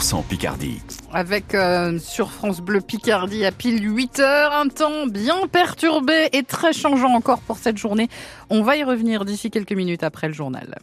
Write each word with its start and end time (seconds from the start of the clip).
100% 0.00 0.24
Picardie. 0.24 0.80
Avec 1.12 1.54
euh, 1.54 1.98
sur 1.98 2.30
France 2.30 2.60
Bleu 2.60 2.80
Picardie 2.80 3.44
à 3.44 3.52
pile 3.52 3.82
8 3.82 4.20
heures, 4.20 4.52
un 4.52 4.68
temps 4.68 5.06
bien 5.06 5.46
perturbé 5.50 6.28
et 6.32 6.44
très 6.44 6.72
changeant 6.72 7.14
encore 7.14 7.40
pour 7.40 7.58
cette 7.58 7.78
journée. 7.78 8.08
On 8.48 8.62
va 8.62 8.76
y 8.76 8.84
revenir 8.84 9.24
d'ici 9.24 9.50
quelques 9.50 9.72
minutes 9.72 10.04
après 10.04 10.28
le 10.28 10.34
journal. 10.34 10.78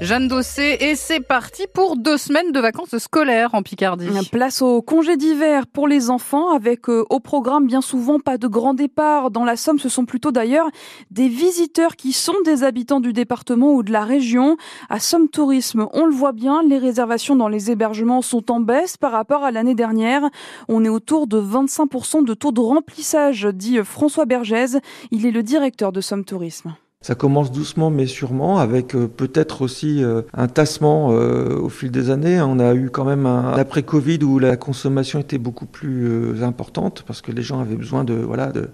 Jeanne 0.00 0.28
Dossé, 0.28 0.78
et 0.80 0.94
c'est 0.94 1.20
parti 1.20 1.64
pour 1.74 1.98
deux 1.98 2.16
semaines 2.16 2.52
de 2.52 2.60
vacances 2.60 2.96
scolaires 2.96 3.50
en 3.52 3.62
Picardie. 3.62 4.08
Place 4.32 4.62
au 4.62 4.80
congé 4.80 5.18
d'hiver 5.18 5.66
pour 5.66 5.86
les 5.86 6.08
enfants, 6.08 6.54
avec 6.54 6.88
euh, 6.88 7.04
au 7.10 7.20
programme 7.20 7.66
bien 7.66 7.82
souvent 7.82 8.18
pas 8.18 8.38
de 8.38 8.48
grand 8.48 8.72
départ. 8.72 9.30
Dans 9.30 9.44
la 9.44 9.56
Somme, 9.56 9.78
ce 9.78 9.90
sont 9.90 10.06
plutôt 10.06 10.32
d'ailleurs 10.32 10.70
des 11.10 11.28
visiteurs 11.28 11.96
qui 11.96 12.12
sont 12.12 12.34
des 12.46 12.64
habitants 12.64 13.00
du 13.00 13.12
département 13.12 13.74
ou 13.74 13.82
de 13.82 13.92
la 13.92 14.04
région. 14.04 14.56
À 14.88 15.00
Somme 15.00 15.28
Tourisme, 15.28 15.86
on 15.92 16.06
le 16.06 16.14
voit 16.14 16.32
bien, 16.32 16.62
les 16.62 16.78
réservations 16.78 17.36
dans 17.36 17.48
les 17.48 17.70
hébergements 17.70 18.22
sont 18.22 18.50
en 18.50 18.60
baisse 18.60 18.96
par 18.96 19.12
rapport 19.12 19.44
à 19.44 19.50
l'année 19.50 19.74
dernière. 19.74 20.22
On 20.68 20.82
est 20.82 20.88
autour 20.88 21.26
de 21.26 21.38
25% 21.38 22.24
de 22.24 22.32
taux 22.32 22.52
de 22.52 22.60
remplissage, 22.60 23.44
dit 23.52 23.78
François 23.84 24.24
Bergès. 24.24 24.78
Il 25.10 25.26
est 25.26 25.30
le 25.30 25.42
directeur 25.42 25.92
de 25.92 26.00
Somme 26.00 26.24
Tourisme. 26.24 26.74
Ça 27.02 27.14
commence 27.14 27.50
doucement 27.50 27.88
mais 27.88 28.04
sûrement, 28.04 28.58
avec 28.58 28.94
euh, 28.94 29.08
peut-être 29.08 29.62
aussi 29.62 30.04
euh, 30.04 30.20
un 30.34 30.48
tassement 30.48 31.12
euh, 31.12 31.56
au 31.56 31.70
fil 31.70 31.90
des 31.90 32.10
années. 32.10 32.42
On 32.42 32.58
a 32.58 32.74
eu 32.74 32.90
quand 32.90 33.06
même 33.06 33.24
un 33.24 33.54
après 33.54 33.82
Covid 33.82 34.18
où 34.22 34.38
la 34.38 34.58
consommation 34.58 35.18
était 35.18 35.38
beaucoup 35.38 35.64
plus 35.64 36.42
importante 36.42 37.02
parce 37.06 37.22
que 37.22 37.32
les 37.32 37.40
gens 37.40 37.58
avaient 37.60 37.76
besoin 37.76 38.04
de 38.04 38.12
voilà 38.12 38.52
de 38.52 38.68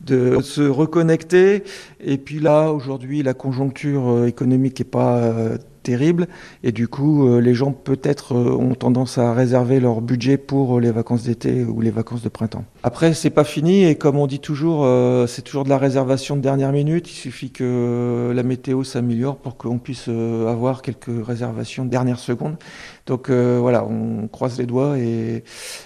de 0.00 0.40
se 0.42 0.62
reconnecter. 0.62 1.64
Et 2.00 2.18
puis 2.18 2.38
là, 2.38 2.70
aujourd'hui, 2.70 3.22
la 3.22 3.34
conjoncture 3.34 4.24
économique 4.26 4.78
n'est 4.78 4.84
pas 4.84 5.58
terrible. 5.86 6.26
Et 6.64 6.72
du 6.72 6.88
coup, 6.88 7.28
euh, 7.28 7.40
les 7.40 7.54
gens 7.54 7.70
peut-être 7.70 8.34
euh, 8.34 8.50
ont 8.50 8.74
tendance 8.74 9.18
à 9.18 9.32
réserver 9.32 9.78
leur 9.78 10.00
budget 10.00 10.36
pour 10.36 10.76
euh, 10.76 10.80
les 10.80 10.90
vacances 10.90 11.22
d'été 11.22 11.62
ou 11.62 11.80
les 11.80 11.92
vacances 11.92 12.22
de 12.22 12.28
printemps. 12.28 12.64
Après, 12.82 13.14
c'est 13.14 13.30
pas 13.30 13.44
fini 13.44 13.84
et 13.84 13.94
comme 13.94 14.16
on 14.16 14.26
dit 14.26 14.40
toujours, 14.40 14.86
c'est 15.28 15.42
toujours 15.42 15.64
de 15.64 15.68
la 15.68 15.78
réservation 15.78 16.36
de 16.36 16.40
dernière 16.40 16.72
minute. 16.72 17.10
Il 17.10 17.14
suffit 17.14 17.50
que 17.50 18.32
la 18.34 18.42
météo 18.42 18.84
s'améliore 18.84 19.36
pour 19.36 19.56
qu'on 19.56 19.78
puisse 19.78 20.08
avoir 20.08 20.82
quelques 20.82 21.26
réservations 21.26 21.84
de 21.84 21.90
dernière 21.90 22.20
seconde. 22.20 22.56
Donc 23.06 23.28
voilà, 23.28 23.84
on 23.84 24.28
croise 24.28 24.56
les 24.56 24.66
doigts 24.66 24.98
et 24.98 25.42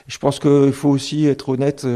je 0.09 0.19
pense 0.19 0.39
qu'il 0.41 0.73
faut 0.73 0.91
aussi 0.91 1.27
être 1.27 1.49
honnête 1.49 1.87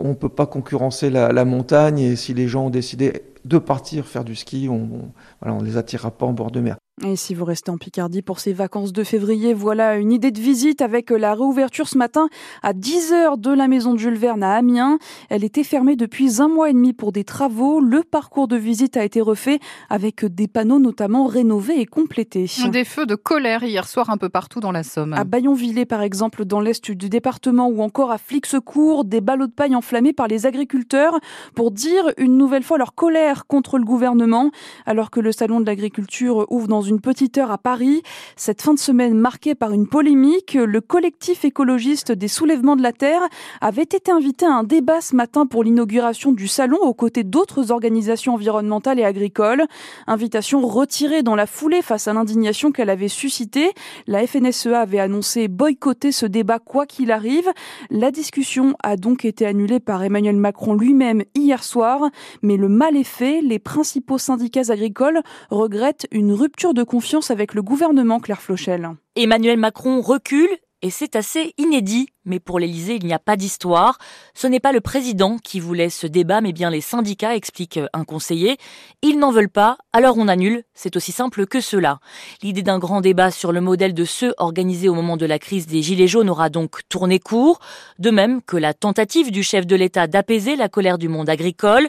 on 0.00 0.08
ne 0.08 0.14
peut 0.14 0.28
pas 0.28 0.46
concurrencer 0.46 1.10
la, 1.10 1.44
montagne 1.44 1.98
et 1.98 2.16
si 2.16 2.34
les 2.34 2.48
gens 2.48 2.66
ont 2.66 2.70
décidé 2.70 3.22
de 3.44 3.58
partir 3.58 4.06
faire 4.06 4.24
du 4.24 4.34
ski, 4.34 4.68
on 4.68 5.12
ne 5.44 5.64
les 5.64 5.76
attirera 5.76 6.10
pas 6.10 6.26
en 6.26 6.32
bord 6.32 6.50
de 6.50 6.60
mer. 6.60 6.79
Et 7.06 7.16
si 7.16 7.34
vous 7.34 7.46
restez 7.46 7.70
en 7.70 7.78
Picardie 7.78 8.20
pour 8.20 8.40
ces 8.40 8.52
vacances 8.52 8.92
de 8.92 9.04
février, 9.04 9.54
voilà 9.54 9.96
une 9.96 10.12
idée 10.12 10.30
de 10.30 10.40
visite 10.40 10.82
avec 10.82 11.08
la 11.08 11.32
réouverture 11.32 11.88
ce 11.88 11.96
matin 11.96 12.28
à 12.62 12.74
10h 12.74 13.40
de 13.40 13.50
la 13.50 13.68
maison 13.68 13.94
de 13.94 13.98
Jules 13.98 14.18
Verne 14.18 14.42
à 14.42 14.52
Amiens. 14.52 14.98
Elle 15.30 15.42
était 15.42 15.64
fermée 15.64 15.96
depuis 15.96 16.42
un 16.42 16.48
mois 16.48 16.68
et 16.68 16.74
demi 16.74 16.92
pour 16.92 17.12
des 17.12 17.24
travaux. 17.24 17.80
Le 17.80 18.02
parcours 18.02 18.48
de 18.48 18.56
visite 18.56 18.98
a 18.98 19.04
été 19.04 19.22
refait 19.22 19.60
avec 19.88 20.26
des 20.26 20.46
panneaux 20.46 20.78
notamment 20.78 21.26
rénovés 21.26 21.80
et 21.80 21.86
complétés. 21.86 22.46
Des 22.70 22.84
feux 22.84 23.06
de 23.06 23.14
colère 23.14 23.64
hier 23.64 23.88
soir 23.88 24.10
un 24.10 24.18
peu 24.18 24.28
partout 24.28 24.60
dans 24.60 24.72
la 24.72 24.82
Somme. 24.82 25.14
À 25.14 25.24
Bayonvillers 25.24 25.86
par 25.86 26.02
exemple 26.02 26.44
dans 26.44 26.60
l'est 26.60 26.90
du 26.90 27.08
département 27.08 27.68
ou 27.68 27.80
encore 27.80 28.10
à 28.10 28.18
Flixecourt, 28.18 29.06
des 29.06 29.22
ballots 29.22 29.46
de 29.46 29.52
paille 29.52 29.74
enflammés 29.74 30.12
par 30.12 30.28
les 30.28 30.44
agriculteurs 30.44 31.18
pour 31.54 31.70
dire 31.70 32.04
une 32.18 32.36
nouvelle 32.36 32.62
fois 32.62 32.76
leur 32.76 32.94
colère 32.94 33.46
contre 33.46 33.78
le 33.78 33.84
gouvernement 33.84 34.50
alors 34.84 35.10
que 35.10 35.20
le 35.20 35.32
salon 35.32 35.60
de 35.60 35.66
l'agriculture 35.66 36.44
ouvre 36.50 36.68
dans 36.68 36.82
une 36.82 36.89
une 36.90 37.00
petite 37.00 37.38
heure 37.38 37.50
à 37.52 37.58
Paris. 37.58 38.02
Cette 38.36 38.60
fin 38.60 38.74
de 38.74 38.78
semaine 38.78 39.14
marquée 39.14 39.54
par 39.54 39.72
une 39.72 39.86
polémique, 39.86 40.54
le 40.54 40.80
collectif 40.80 41.44
écologiste 41.44 42.10
des 42.10 42.28
soulèvements 42.28 42.74
de 42.74 42.82
la 42.82 42.92
Terre 42.92 43.22
avait 43.60 43.82
été 43.82 44.10
invité 44.10 44.44
à 44.44 44.52
un 44.52 44.64
débat 44.64 45.00
ce 45.00 45.14
matin 45.14 45.46
pour 45.46 45.62
l'inauguration 45.62 46.32
du 46.32 46.48
salon 46.48 46.78
aux 46.82 46.92
côtés 46.92 47.22
d'autres 47.22 47.70
organisations 47.70 48.34
environnementales 48.34 48.98
et 48.98 49.04
agricoles. 49.04 49.64
Invitation 50.08 50.66
retirée 50.66 51.22
dans 51.22 51.36
la 51.36 51.46
foulée 51.46 51.80
face 51.80 52.08
à 52.08 52.12
l'indignation 52.12 52.72
qu'elle 52.72 52.90
avait 52.90 53.08
suscitée. 53.08 53.70
La 54.08 54.26
FNSEA 54.26 54.80
avait 54.80 54.98
annoncé 54.98 55.46
boycotter 55.46 56.10
ce 56.10 56.26
débat 56.26 56.58
quoi 56.58 56.86
qu'il 56.86 57.12
arrive. 57.12 57.48
La 57.90 58.10
discussion 58.10 58.74
a 58.82 58.96
donc 58.96 59.24
été 59.24 59.46
annulée 59.46 59.78
par 59.78 60.02
Emmanuel 60.02 60.36
Macron 60.36 60.74
lui-même 60.74 61.22
hier 61.36 61.62
soir. 61.62 62.10
Mais 62.42 62.56
le 62.56 62.68
mal 62.68 62.96
est 62.96 63.04
fait. 63.04 63.40
Les 63.42 63.60
principaux 63.60 64.18
syndicats 64.18 64.70
agricoles 64.70 65.20
regrettent 65.50 66.08
une 66.10 66.32
rupture 66.32 66.74
de 66.74 66.79
de 66.80 66.84
confiance 66.84 67.30
avec 67.30 67.52
le 67.52 67.60
gouvernement, 67.60 68.20
Claire 68.20 68.40
Flochel. 68.40 68.88
Emmanuel 69.14 69.58
Macron 69.58 70.00
recule 70.00 70.48
et 70.80 70.88
c'est 70.88 71.14
assez 71.14 71.52
inédit. 71.58 72.08
Mais 72.24 72.40
pour 72.40 72.58
l'Élysée, 72.58 72.94
il 72.94 73.04
n'y 73.04 73.12
a 73.12 73.18
pas 73.18 73.36
d'histoire. 73.36 73.98
Ce 74.32 74.46
n'est 74.46 74.60
pas 74.60 74.72
le 74.72 74.80
président 74.80 75.36
qui 75.36 75.60
voulait 75.60 75.90
ce 75.90 76.06
débat, 76.06 76.40
mais 76.40 76.54
bien 76.54 76.70
les 76.70 76.80
syndicats, 76.80 77.36
explique 77.36 77.78
un 77.92 78.04
conseiller. 78.04 78.56
Ils 79.02 79.18
n'en 79.18 79.30
veulent 79.30 79.50
pas, 79.50 79.76
alors 79.92 80.16
on 80.16 80.26
annule. 80.26 80.64
C'est 80.72 80.96
aussi 80.96 81.12
simple 81.12 81.46
que 81.46 81.60
cela. 81.60 81.98
L'idée 82.42 82.62
d'un 82.62 82.78
grand 82.78 83.02
débat 83.02 83.30
sur 83.30 83.52
le 83.52 83.60
modèle 83.60 83.92
de 83.92 84.06
ceux 84.06 84.32
organisés 84.38 84.88
au 84.88 84.94
moment 84.94 85.18
de 85.18 85.26
la 85.26 85.38
crise 85.38 85.66
des 85.66 85.82
Gilets 85.82 86.08
jaunes 86.08 86.30
aura 86.30 86.48
donc 86.48 86.80
tourné 86.88 87.18
court. 87.18 87.60
De 87.98 88.10
même 88.10 88.40
que 88.40 88.56
la 88.56 88.72
tentative 88.72 89.30
du 89.30 89.42
chef 89.42 89.66
de 89.66 89.76
l'État 89.76 90.06
d'apaiser 90.06 90.56
la 90.56 90.70
colère 90.70 90.96
du 90.96 91.08
monde 91.08 91.28
agricole. 91.28 91.88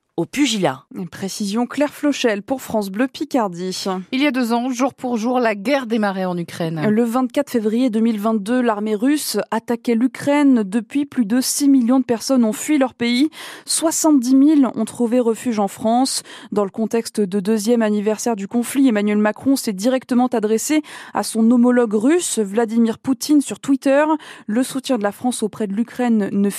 au 0.21 0.25
pugilat. 0.25 0.83
Précision 1.09 1.65
Claire 1.65 1.91
Flochel 1.91 2.43
pour 2.43 2.61
France 2.61 2.91
Bleu 2.91 3.07
Picardie. 3.07 3.85
Il 4.11 4.21
y 4.21 4.27
a 4.27 4.31
deux 4.31 4.53
ans, 4.53 4.69
jour 4.69 4.93
pour 4.93 5.17
jour, 5.17 5.39
la 5.39 5.55
guerre 5.55 5.87
démarrait 5.87 6.25
en 6.25 6.37
Ukraine. 6.37 6.87
Le 6.87 7.03
24 7.03 7.49
février 7.49 7.89
2022, 7.89 8.61
l'armée 8.61 8.93
russe 8.93 9.39
attaquait 9.49 9.95
l'Ukraine. 9.95 10.61
Depuis, 10.63 11.05
plus 11.07 11.25
de 11.25 11.41
6 11.41 11.69
millions 11.69 11.99
de 11.99 12.05
personnes 12.05 12.43
ont 12.43 12.53
fui 12.53 12.77
leur 12.77 12.93
pays. 12.93 13.31
70 13.65 14.57
000 14.59 14.71
ont 14.75 14.85
trouvé 14.85 15.19
refuge 15.19 15.57
en 15.57 15.67
France. 15.67 16.21
Dans 16.51 16.65
le 16.65 16.69
contexte 16.69 17.19
de 17.19 17.39
deuxième 17.39 17.81
anniversaire 17.81 18.35
du 18.35 18.47
conflit, 18.47 18.87
Emmanuel 18.87 19.17
Macron 19.17 19.55
s'est 19.55 19.73
directement 19.73 20.27
adressé 20.27 20.83
à 21.15 21.23
son 21.23 21.49
homologue 21.49 21.95
russe, 21.95 22.37
Vladimir 22.37 22.99
Poutine, 22.99 23.41
sur 23.41 23.59
Twitter. 23.59 24.03
Le 24.45 24.61
soutien 24.61 24.99
de 24.99 25.03
la 25.03 25.11
France 25.11 25.41
auprès 25.41 25.65
de 25.65 25.73
l'Ukraine 25.73 26.29
ne, 26.31 26.49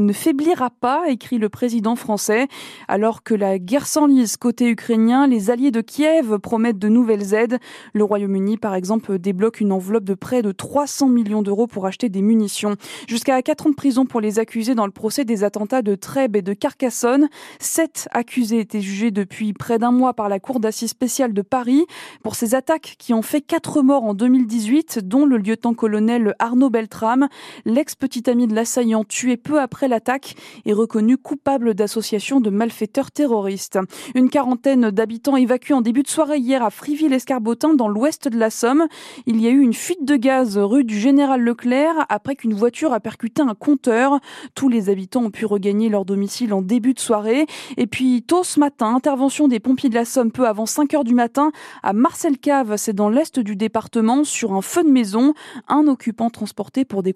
ne 0.00 0.12
faiblira 0.12 0.70
pas, 0.70 1.08
écrit 1.08 1.38
le 1.38 1.48
président 1.48 1.96
français. 1.96 2.46
Alors 2.86 3.07
que 3.22 3.34
la 3.34 3.58
guerre 3.58 3.86
s'enlise 3.86 4.36
côté 4.36 4.68
ukrainien, 4.68 5.26
les 5.26 5.50
alliés 5.50 5.70
de 5.70 5.80
Kiev 5.80 6.38
promettent 6.38 6.78
de 6.78 6.88
nouvelles 6.88 7.32
aides. 7.32 7.58
Le 7.94 8.04
Royaume-Uni, 8.04 8.58
par 8.58 8.74
exemple, 8.74 9.18
débloque 9.18 9.60
une 9.60 9.72
enveloppe 9.72 10.04
de 10.04 10.14
près 10.14 10.42
de 10.42 10.52
300 10.52 11.08
millions 11.08 11.42
d'euros 11.42 11.66
pour 11.66 11.86
acheter 11.86 12.08
des 12.08 12.22
munitions. 12.22 12.76
Jusqu'à 13.08 13.40
4 13.40 13.66
ans 13.66 13.70
de 13.70 13.74
prison 13.74 14.04
pour 14.04 14.20
les 14.20 14.38
accusés 14.38 14.74
dans 14.74 14.84
le 14.84 14.92
procès 14.92 15.24
des 15.24 15.42
attentats 15.42 15.82
de 15.82 15.94
Trèbes 15.94 16.36
et 16.36 16.42
de 16.42 16.52
Carcassonne. 16.52 17.28
Sept 17.58 18.08
accusés 18.12 18.60
étaient 18.60 18.80
jugés 18.80 19.10
depuis 19.10 19.52
près 19.52 19.78
d'un 19.78 19.92
mois 19.92 20.12
par 20.12 20.28
la 20.28 20.38
Cour 20.38 20.60
d'assises 20.60 20.90
spéciale 20.90 21.32
de 21.32 21.42
Paris 21.42 21.86
pour 22.22 22.34
ces 22.34 22.54
attaques 22.54 22.96
qui 22.98 23.14
ont 23.14 23.22
fait 23.22 23.40
quatre 23.40 23.80
morts 23.82 24.04
en 24.04 24.14
2018, 24.14 25.00
dont 25.04 25.24
le 25.24 25.38
lieutenant-colonel 25.38 26.34
Arnaud 26.38 26.70
Beltrame. 26.70 27.28
L'ex-petit 27.64 28.28
ami 28.28 28.46
de 28.46 28.54
l'assaillant 28.54 29.04
tué 29.04 29.36
peu 29.36 29.60
après 29.60 29.88
l'attaque 29.88 30.34
est 30.66 30.72
reconnu 30.72 31.16
coupable 31.16 31.74
d'association 31.74 32.40
de 32.40 32.50
malfaiteurs 32.50 32.87
terroriste. 33.10 33.78
Une 34.14 34.30
quarantaine 34.30 34.90
d'habitants 34.90 35.36
évacués 35.36 35.74
en 35.74 35.80
début 35.80 36.02
de 36.02 36.08
soirée 36.08 36.38
hier 36.38 36.62
à 36.62 36.70
Friville-Escarbotin 36.70 37.74
dans 37.74 37.88
l'ouest 37.88 38.28
de 38.28 38.38
la 38.38 38.50
Somme. 38.50 38.86
Il 39.26 39.40
y 39.40 39.46
a 39.46 39.50
eu 39.50 39.60
une 39.60 39.74
fuite 39.74 40.04
de 40.04 40.16
gaz 40.16 40.58
rue 40.58 40.84
du 40.84 40.98
Général 40.98 41.42
Leclerc 41.42 42.06
après 42.08 42.36
qu'une 42.36 42.54
voiture 42.54 42.92
a 42.92 43.00
percuté 43.00 43.42
un 43.42 43.54
compteur. 43.54 44.20
Tous 44.54 44.68
les 44.68 44.90
habitants 44.90 45.24
ont 45.24 45.30
pu 45.30 45.46
regagner 45.46 45.88
leur 45.88 46.04
domicile 46.04 46.52
en 46.52 46.62
début 46.62 46.94
de 46.94 47.00
soirée. 47.00 47.46
Et 47.76 47.86
puis 47.86 48.22
tôt 48.22 48.44
ce 48.44 48.60
matin, 48.60 48.94
intervention 48.94 49.48
des 49.48 49.60
pompiers 49.60 49.88
de 49.88 49.94
la 49.94 50.04
Somme 50.04 50.32
peu 50.32 50.46
avant 50.46 50.66
5 50.66 50.94
heures 50.94 51.04
du 51.04 51.14
matin 51.14 51.52
à 51.82 51.92
Marcel 51.92 52.38
Cave, 52.38 52.76
c'est 52.76 52.92
dans 52.92 53.08
l'est 53.08 53.38
du 53.38 53.56
département, 53.56 54.24
sur 54.24 54.52
un 54.52 54.62
feu 54.62 54.82
de 54.82 54.90
maison. 54.90 55.34
Un 55.68 55.86
occupant 55.86 56.30
transporté 56.30 56.84
pour 56.84 57.02
des, 57.02 57.12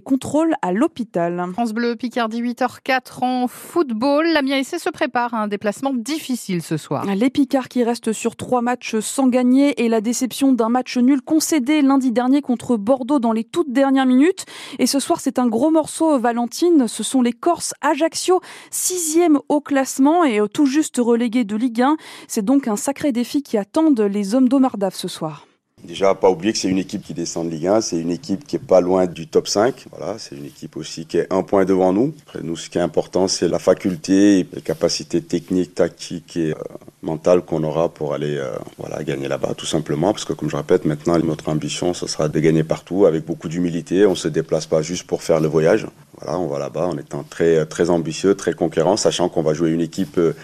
contrôles 0.00 0.54
à 0.62 0.72
l'hôpital. 0.72 1.44
France 1.52 1.72
Bleu, 1.72 1.96
Picardie 1.96 2.42
8h04 2.42 3.24
en 3.24 3.48
football. 3.48 4.26
La 4.28 4.42
SC 4.62 4.78
se 4.78 4.90
prépare 4.90 5.07
prépare 5.08 5.32
un 5.32 5.48
déplacement 5.48 5.94
difficile 5.94 6.62
ce 6.62 6.76
soir. 6.76 7.06
Les 7.06 7.30
Picards 7.30 7.68
qui 7.68 7.82
restent 7.82 8.12
sur 8.12 8.36
trois 8.36 8.60
matchs 8.60 8.98
sans 8.98 9.28
gagner 9.28 9.82
et 9.82 9.88
la 9.88 10.02
déception 10.02 10.52
d'un 10.52 10.68
match 10.68 10.98
nul 10.98 11.22
concédé 11.22 11.80
lundi 11.80 12.12
dernier 12.12 12.42
contre 12.42 12.76
Bordeaux 12.76 13.18
dans 13.18 13.32
les 13.32 13.44
toutes 13.44 13.72
dernières 13.72 14.04
minutes. 14.04 14.44
Et 14.78 14.86
ce 14.86 15.00
soir, 15.00 15.20
c'est 15.20 15.38
un 15.38 15.46
gros 15.46 15.70
morceau, 15.70 16.18
Valentine. 16.18 16.88
Ce 16.88 17.02
sont 17.02 17.22
les 17.22 17.32
Corses 17.32 17.72
Ajaccio, 17.80 18.42
sixième 18.70 19.38
au 19.48 19.62
classement 19.62 20.24
et 20.24 20.40
tout 20.52 20.66
juste 20.66 20.98
relégué 20.98 21.44
de 21.44 21.56
Ligue 21.56 21.80
1. 21.80 21.96
C'est 22.26 22.44
donc 22.44 22.68
un 22.68 22.76
sacré 22.76 23.10
défi 23.10 23.42
qui 23.42 23.56
attendent 23.56 24.02
les 24.02 24.34
hommes 24.34 24.50
d'Omardaf 24.50 24.94
ce 24.94 25.08
soir. 25.08 25.47
Déjà, 25.84 26.14
pas 26.14 26.28
oublier 26.28 26.52
que 26.52 26.58
c'est 26.58 26.68
une 26.68 26.78
équipe 26.78 27.02
qui 27.02 27.14
descend 27.14 27.46
de 27.46 27.52
Ligue 27.52 27.68
1, 27.68 27.80
c'est 27.80 27.98
une 27.98 28.10
équipe 28.10 28.46
qui 28.46 28.56
est 28.56 28.58
pas 28.58 28.80
loin 28.80 29.06
du 29.06 29.26
top 29.26 29.48
5. 29.48 29.86
Voilà, 29.96 30.18
c'est 30.18 30.36
une 30.36 30.44
équipe 30.44 30.76
aussi 30.76 31.06
qui 31.06 31.18
est 31.18 31.32
un 31.32 31.42
point 31.42 31.64
devant 31.64 31.92
nous. 31.92 32.12
Après, 32.26 32.40
nous, 32.42 32.56
ce 32.56 32.68
qui 32.68 32.78
est 32.78 32.82
important, 32.82 33.28
c'est 33.28 33.48
la 33.48 33.58
faculté, 33.58 34.46
les 34.52 34.60
capacités 34.60 35.22
techniques, 35.22 35.74
tactiques 35.74 36.36
et 36.36 36.50
euh, 36.50 36.54
mentales 37.02 37.42
qu'on 37.42 37.62
aura 37.62 37.88
pour 37.88 38.12
aller 38.12 38.36
euh, 38.36 38.50
voilà, 38.76 39.02
gagner 39.04 39.28
là-bas, 39.28 39.54
tout 39.56 39.66
simplement. 39.66 40.12
Parce 40.12 40.24
que, 40.24 40.32
comme 40.32 40.50
je 40.50 40.56
répète, 40.56 40.84
maintenant, 40.84 41.18
notre 41.20 41.48
ambition, 41.48 41.94
ce 41.94 42.06
sera 42.06 42.28
de 42.28 42.40
gagner 42.40 42.64
partout 42.64 43.06
avec 43.06 43.24
beaucoup 43.24 43.48
d'humilité. 43.48 44.04
On 44.04 44.14
se 44.14 44.28
déplace 44.28 44.66
pas 44.66 44.82
juste 44.82 45.06
pour 45.06 45.22
faire 45.22 45.40
le 45.40 45.48
voyage. 45.48 45.86
Voilà, 46.20 46.38
on 46.38 46.48
va 46.48 46.58
là-bas 46.58 46.86
en 46.86 46.98
étant 46.98 47.22
très, 47.22 47.64
très 47.66 47.88
ambitieux, 47.88 48.34
très 48.34 48.52
conquérant, 48.52 48.96
sachant 48.96 49.28
qu'on 49.28 49.42
va 49.42 49.54
jouer 49.54 49.70
une 49.70 49.80
équipe 49.80 50.18
euh, 50.18 50.34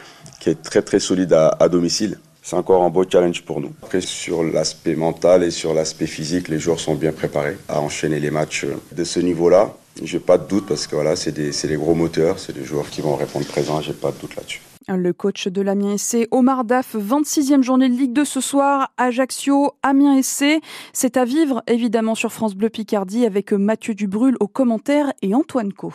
qui 0.40 0.50
est 0.50 0.62
très, 0.62 0.82
très 0.82 1.00
solide 1.00 1.32
à 1.32 1.68
domicile 1.68 2.18
c'est 2.44 2.56
encore 2.56 2.82
un 2.82 2.90
beau 2.90 3.04
challenge 3.10 3.42
pour 3.42 3.60
nous. 3.60 3.72
Après, 3.82 4.02
sur 4.02 4.44
l'aspect 4.44 4.94
mental 4.94 5.42
et 5.42 5.50
sur 5.50 5.72
l'aspect 5.72 6.06
physique, 6.06 6.48
les 6.48 6.58
joueurs 6.58 6.78
sont 6.78 6.94
bien 6.94 7.10
préparés 7.10 7.56
à 7.68 7.80
enchaîner 7.80 8.20
les 8.20 8.30
matchs 8.30 8.66
de 8.92 9.02
ce 9.02 9.18
niveau-là. 9.18 9.74
J'ai 10.02 10.18
pas 10.18 10.36
de 10.36 10.46
doute 10.46 10.66
parce 10.66 10.86
que 10.86 10.94
voilà, 10.94 11.16
c'est 11.16 11.32
des, 11.32 11.76
gros 11.76 11.94
moteurs, 11.94 12.38
c'est 12.38 12.52
des 12.52 12.64
joueurs 12.64 12.90
qui 12.90 13.00
vont 13.00 13.16
répondre 13.16 13.46
présent, 13.46 13.80
j'ai 13.80 13.94
pas 13.94 14.10
de 14.10 14.18
doute 14.20 14.36
là-dessus. 14.36 14.60
Le 14.86 15.12
coach 15.14 15.48
de 15.48 15.62
l'Amiens 15.62 15.96
SC, 15.96 16.28
Omar 16.30 16.64
Daf, 16.64 16.94
26e 16.94 17.62
journée 17.62 17.88
de 17.88 17.94
Ligue 17.94 18.12
2 18.12 18.26
ce 18.26 18.42
soir, 18.42 18.92
Ajaccio, 18.98 19.72
Amiens 19.82 20.20
SC. 20.20 20.60
C'est 20.92 21.16
à 21.16 21.24
vivre 21.24 21.62
évidemment 21.66 22.14
sur 22.14 22.30
France 22.30 22.54
Bleu 22.54 22.68
Picardie 22.68 23.24
avec 23.24 23.54
Mathieu 23.54 23.94
Dubrul 23.94 24.36
aux 24.40 24.48
commentaires 24.48 25.14
et 25.22 25.34
Antoine 25.34 25.72
Co. 25.72 25.94